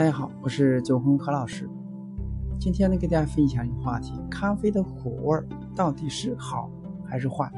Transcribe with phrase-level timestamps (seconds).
[0.00, 1.68] 大家好，我是九红何老师。
[2.58, 5.38] 今天呢，给大家分享一个话题：咖啡的苦味
[5.76, 6.70] 到底是好
[7.04, 7.52] 还是坏？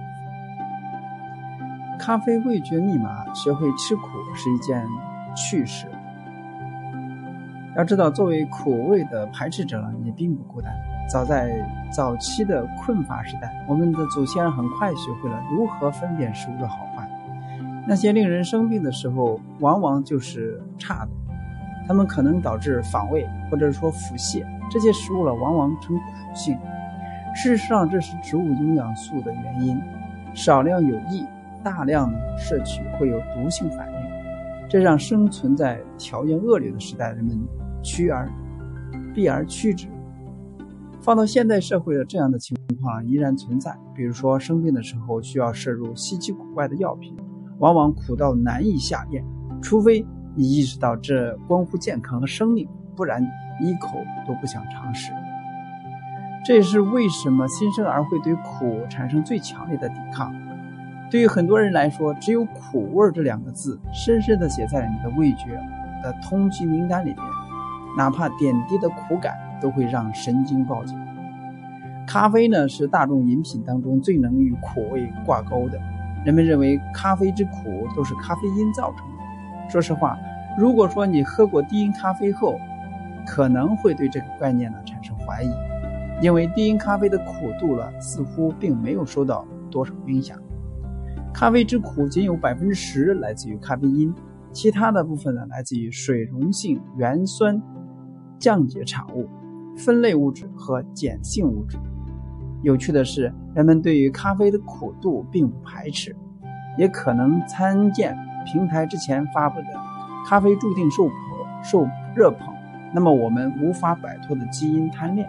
[2.01, 4.03] 咖啡味觉密码，学会吃苦
[4.35, 4.85] 是一件
[5.37, 5.87] 趣事。
[7.77, 10.75] 要知道，作为苦味的排斥者，你并不孤单。
[11.09, 17.09] 早在早期的困乏时代，我们的祖先很快学会了如何分辨食物的好坏。
[17.87, 21.13] 那些令人生病的时候，往往就是差的，
[21.87, 24.45] 它们可能导致反胃，或者说腹泻。
[24.71, 26.03] 这些食物呢，往往呈苦
[26.35, 26.57] 性。
[27.35, 29.81] 事实上，这是植物营养素的原因，
[30.35, 31.25] 少量有益。
[31.65, 37.39] 大量摄取会有毒性反应，这让生存在条件恶劣的时代人们
[37.85, 38.29] 趋而
[39.15, 39.87] 避而趋之。
[41.01, 43.73] 放到现代社会的这样的情况依然存在。
[43.95, 47.15] 比如说生病的时候需要摄入稀奇古怪的药品，
[47.61, 49.25] 往往苦到难以下咽，
[49.63, 53.23] 除非你意识到这关乎健康和生命，不然
[53.61, 55.13] 一口都不想尝试。
[56.45, 60.35] 这也是为什么新生儿会对苦产生最强烈的抵抗。
[61.11, 65.61] 对于很多人来说，只有“苦味”这两个字深深地写在了你的味觉
[66.03, 67.27] 的通缉名单里边，
[67.97, 70.99] 哪怕点滴的苦感都会让神经报警。
[72.07, 75.79] 咖啡呢，是大众饮品当中最能与苦味挂钩的。
[76.25, 79.23] 人们认为咖啡之苦都是咖啡因造成的。
[79.69, 80.19] 说实话，
[80.59, 82.59] 如果说你喝过低因咖啡后，
[83.27, 85.51] 可能会对这个概念呢产生怀疑，
[86.21, 90.39] 因为低因咖啡的苦度呢似乎并没有受到多少影响。
[91.33, 94.13] 咖啡之苦仅有百分之十来自于咖啡因，
[94.53, 97.63] 其他的部分呢来自于水溶性原酸
[98.39, 99.27] 降解产物、
[99.77, 101.79] 分类物质和碱性物质。
[102.63, 106.15] 有趣的是，人们对于咖啡的苦度并不排斥，
[106.77, 109.67] 也可能参见平台之前发布的
[110.29, 111.15] “咖啡注定受捧
[111.63, 112.55] 受热捧”，
[112.93, 115.29] 那么我们无法摆脱的基因贪恋。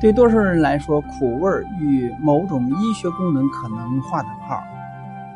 [0.00, 4.60] 对多数人来说，苦味与某种医学功能可能划等号。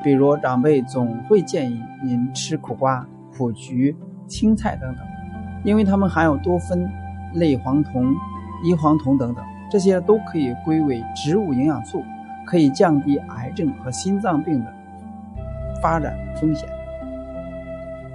[0.02, 3.96] 比如，长辈总会建议您吃苦瓜、苦菊、
[4.26, 5.04] 青菜等等，
[5.64, 6.88] 因为它们含有多酚、
[7.34, 8.14] 类黄酮、
[8.64, 12.04] 异黄酮等等，这些都可以归为植物营养素，
[12.44, 14.72] 可以降低癌症和心脏病的
[15.86, 16.68] 发展风险。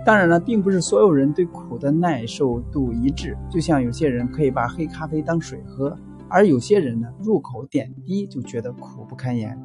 [0.03, 5.97] 当然了，并不是所有人对苦的耐受度一致，就像有些人可以把黑咖啡当水喝。
[6.27, 9.57] 而有些人呢，入口点滴就觉得苦不堪言，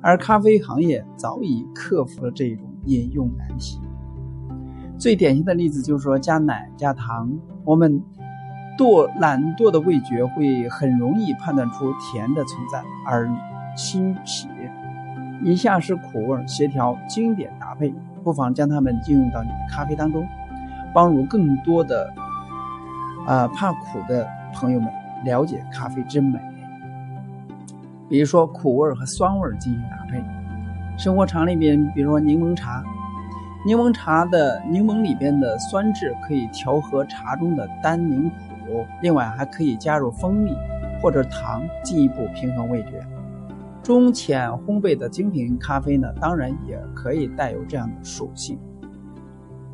[0.00, 3.78] 而咖啡行业早已克服了这种饮用难题。
[4.98, 7.30] 最典型的例子就是说加奶加糖，
[7.62, 8.02] 我们
[8.78, 13.28] 惰懒惰的味觉会很容易判断出甜的存在而
[13.76, 14.48] 兴起。
[15.44, 17.94] 以下是苦味协调经典搭配，
[18.24, 20.26] 不妨将它们应用到你的咖啡当中，
[20.92, 22.12] 帮助更多的
[23.26, 24.90] 啊怕苦的朋友们。
[25.24, 26.38] 了解咖啡之美，
[28.10, 30.22] 比如说苦味和酸味进行搭配。
[30.98, 32.84] 生活常里边，比如说柠檬茶，
[33.64, 40.54] 柠檬茶的柠檬里边的酸质可以调和茶中的单宁苦，另外还可以加入蜂蜜
[41.00, 43.02] 或者糖，进一步平衡味觉。
[43.84, 48.58] 中浅烘焙的精品咖啡呢，当然也可以带有这样的属性。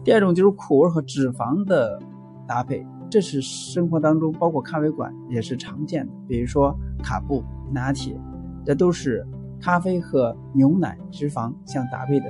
[0.03, 1.98] 第二种就是苦味和脂肪的
[2.47, 2.84] 搭配。
[3.09, 8.16] 这是生活当中，包括咖啡馆也是常见的，比如说卡布拿铁，
[8.65, 9.26] 这都是
[9.60, 12.27] 咖啡和牛奶脂肪相搭配的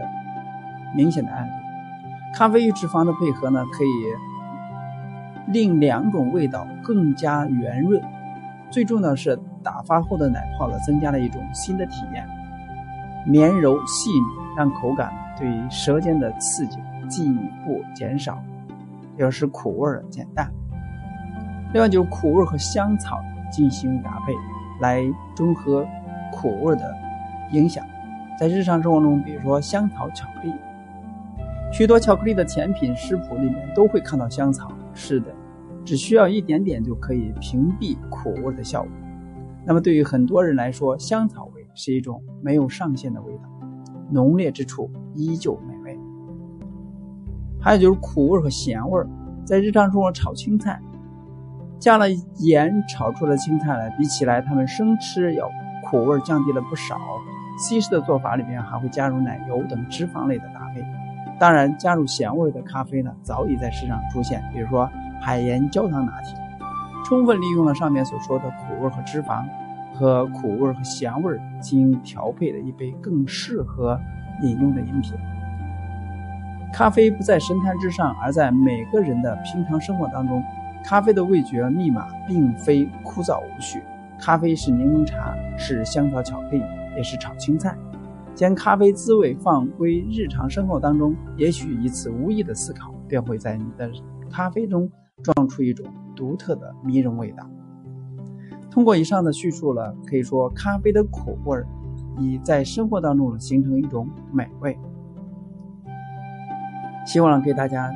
[0.94, 1.50] 明显的案例。
[2.34, 3.88] 咖啡与脂肪的配合呢，可以
[5.52, 8.02] 令两种味道更加圆润。
[8.70, 12.26] 最重要的是，打发后的奶泡呢，增加了一种新的体验，
[13.26, 16.78] 绵柔细腻，让口感对舌尖的刺激
[17.08, 18.42] 进一步减少，
[19.16, 20.50] 要使苦味减淡。
[21.72, 23.20] 另外就苦味和香草
[23.50, 24.32] 进行搭配，
[24.80, 25.02] 来
[25.36, 25.86] 中和
[26.32, 26.94] 苦味的
[27.52, 27.84] 影响。
[28.38, 30.54] 在日常生活中，比如说香草巧克力，
[31.70, 34.72] 许多巧克力的甜品食谱里面都会看到香草。
[34.94, 35.26] 是的，
[35.84, 38.90] 只需要一点点就可以屏蔽苦味的效果。
[39.70, 43.44] 那么对于很多人来说，香草味是一种没有上限的味道，
[44.10, 45.96] 浓烈之处依旧美味。
[47.60, 49.00] 还有就是苦味和咸味，
[49.44, 50.82] 在日常生活炒青菜。
[51.78, 55.48] 加了盐炒出的青菜呢，比起来它们生吃要
[55.88, 56.98] 苦味降低了不少。
[57.56, 60.84] 西式的做法里面还会加入奶油等脂肪类的搭配。
[61.38, 64.90] 当然，加入咸味的咖啡呢，早已在市场出现，比如说
[65.20, 66.36] 海盐焦糖拿铁，
[67.04, 69.44] 充分利用了上面所说的苦味和脂肪
[70.00, 74.00] 和苦味和咸味进行调配的一杯更适合
[74.42, 75.12] 饮用的饮品。
[76.72, 80.42] 咖啡不在神坛之上，而在每个人的平常生活当中。
[80.82, 83.82] 咖啡的味觉密码并非枯燥无趣，
[84.18, 86.62] 咖啡是柠檬茶，是香草巧克力，
[86.96, 87.76] 也是炒青菜。
[88.34, 93.90] 将咖啡滋味放归日常生活当中，也许一次无意的思考，便会在你的
[94.30, 94.90] 咖啡中
[95.22, 95.84] 撞出一种
[96.16, 97.46] 独特的迷人味道。
[98.70, 101.60] 通过以上的叙述呢，可以说咖啡的苦味
[102.18, 104.78] 已在生活当中形成一种美味。
[107.06, 107.92] 希望给大家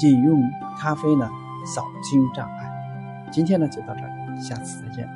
[0.00, 0.40] 饮用
[0.78, 1.28] 咖啡呢。
[1.66, 3.26] 扫清障碍。
[3.32, 5.08] 今天呢就到这里，下次再见。